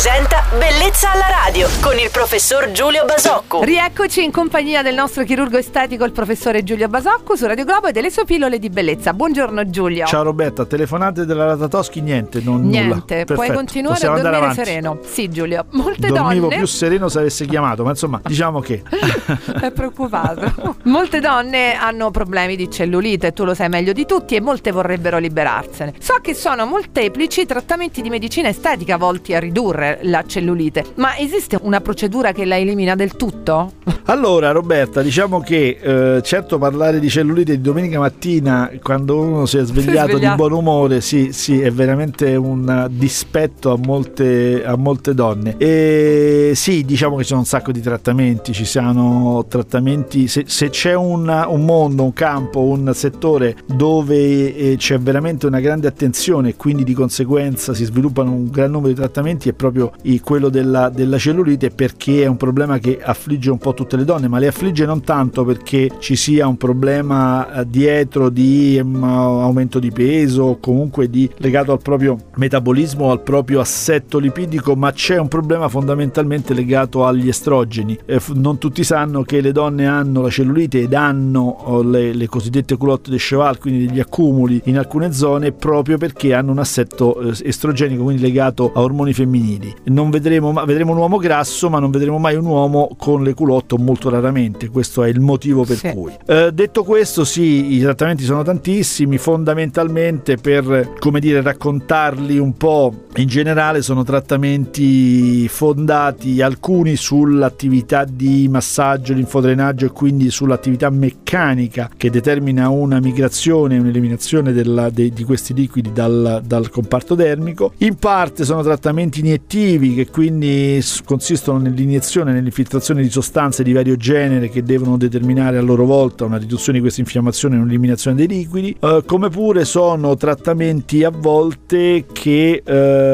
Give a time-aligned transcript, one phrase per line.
[0.00, 3.64] presenta Bellezza alla radio con il professor Giulio Basocco.
[3.64, 7.92] Rieccoci in compagnia del nostro chirurgo estetico, il professore Giulio Basocco, su Radio Globo e
[7.92, 9.12] delle sue pillole di bellezza.
[9.12, 10.06] Buongiorno Giulio.
[10.06, 12.80] Ciao Roberta, telefonate della Ratatoschi, niente, non nulla.
[12.80, 14.70] Niente, puoi Perfetto, continuare a possiamo andare dormire avanti.
[14.70, 14.98] sereno.
[15.02, 15.66] Sì, Giulio.
[15.70, 16.56] Molte Dormivo donne.
[16.58, 18.82] più sereno se avesse chiamato, ma insomma, diciamo che
[19.60, 20.76] È preoccupato.
[20.84, 25.18] molte donne hanno problemi di cellulite, tu lo sai meglio di tutti, e molte vorrebbero
[25.18, 25.94] liberarsene.
[25.98, 31.16] So che sono molteplici i trattamenti di medicina estetica volti a ridurre la cellulite, ma
[31.16, 33.72] esiste una procedura che la elimina del tutto?
[34.08, 39.58] Allora, Roberta, diciamo che eh, certo parlare di cellulite di domenica mattina quando uno si
[39.58, 40.18] è svegliato svegliato.
[40.18, 45.56] di buon umore, sì, sì, è veramente un dispetto a molte, a molte donne.
[45.58, 50.70] E sì, diciamo che ci sono un sacco di trattamenti, ci siano trattamenti, se, se
[50.70, 56.50] c'è un, un mondo, un campo, un settore dove eh, c'è veramente una grande attenzione
[56.50, 60.48] e quindi di conseguenza si sviluppano un gran numero di trattamenti è proprio i- quello
[60.48, 64.38] della, della cellulite perché è un problema che affligge un po' tutte le donne, ma
[64.38, 69.90] le affligge non tanto perché ci sia un problema eh, dietro di em, aumento di
[69.90, 75.28] peso o comunque di, legato al proprio metabolismo al proprio assetto lipidico, ma c'è un
[75.28, 77.98] problema fondamentalmente legato agli estrogeni.
[78.06, 82.26] Eh, non tutti sanno che le donne hanno la cellulite ed hanno oh, le, le
[82.26, 87.20] cosiddette culotte de cheval, quindi degli accumuli in alcune zone proprio perché hanno un assetto
[87.20, 89.67] eh, estrogenico, quindi legato a ormoni femminili.
[89.84, 93.76] Non vedremo, vedremo un uomo grasso, ma non vedremo mai un uomo con le culotte
[93.78, 94.68] molto raramente.
[94.68, 95.90] Questo è il motivo per Sì.
[95.90, 96.12] cui.
[96.26, 102.92] Eh, detto questo, sì, i trattamenti sono tantissimi, fondamentalmente per, come dire, raccontarli un po'
[103.22, 112.10] in generale sono trattamenti fondati alcuni sull'attività di massaggio, linfodrenaggio e quindi sull'attività meccanica che
[112.10, 117.72] determina una migrazione, un'eliminazione della- de- di questi liquidi dal, dal comparto dermico.
[117.78, 124.48] In parte sono trattamenti iniettivi che quindi consistono nell'iniezione, nell'infiltrazione di sostanze di vario genere
[124.48, 128.76] che devono determinare a loro volta una riduzione di questa infiammazione e un'eliminazione dei liquidi,
[128.78, 132.62] eh, come pure sono trattamenti a volte che,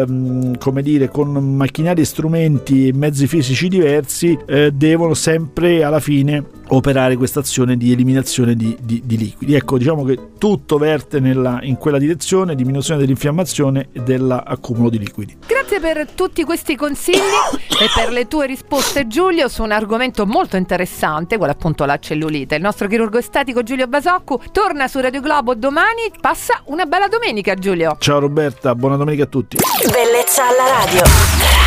[0.00, 6.00] ehm, come dire, con macchinari e strumenti e mezzi fisici diversi eh, devono sempre alla
[6.00, 9.54] fine operare questa azione di eliminazione di, di- di liquidi.
[9.54, 15.36] Ecco, diciamo che tutto verte nella- in quella direzione, diminuzione dell'infiammazione e dell'accumulo di liquidi.
[15.72, 20.56] Grazie per tutti questi consigli e per le tue risposte Giulio su un argomento molto
[20.56, 22.56] interessante, quello appunto la cellulite.
[22.56, 27.54] Il nostro chirurgo estetico Giulio Basoccu torna su Radio Globo domani, passa una bella domenica
[27.54, 27.96] Giulio.
[27.98, 29.56] Ciao Roberta, buona domenica a tutti.
[29.90, 31.61] Bellezza alla radio.